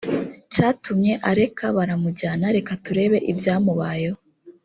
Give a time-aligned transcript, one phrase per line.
[0.53, 4.19] cyatumye areka baramujyana reka turebe ibyamubayeho